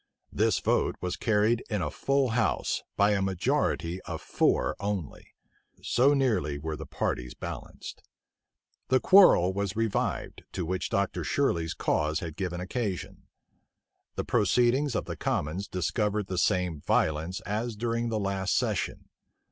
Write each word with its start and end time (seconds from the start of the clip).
[*] 0.17 0.31
This 0.31 0.57
vote 0.59 0.95
was 0.99 1.15
carried 1.15 1.63
in 1.69 1.83
a 1.83 1.91
full 1.91 2.29
house, 2.29 2.81
by 2.97 3.11
a 3.11 3.21
majority 3.21 4.01
of 4.01 4.19
four 4.19 4.75
only: 4.79 5.35
so 5.83 6.15
nearly 6.15 6.57
were 6.57 6.75
the 6.75 6.87
parties 6.87 7.35
balanced. 7.35 8.01
The 8.87 8.99
quarrel 8.99 9.53
was 9.53 9.75
revived, 9.75 10.41
to 10.53 10.65
which 10.65 10.89
Dr. 10.89 11.23
Shirley's 11.23 11.75
cause 11.75 12.19
had 12.19 12.35
given 12.35 12.59
occasion. 12.59 13.27
The 14.15 14.25
proceedings 14.25 14.95
of 14.95 15.05
the 15.05 15.15
commons 15.15 15.67
discovered 15.67 16.25
the 16.25 16.39
same 16.39 16.81
violence 16.81 17.39
as 17.41 17.75
during 17.75 18.09
the 18.09 18.17
last 18.19 18.55
session. 18.57 19.07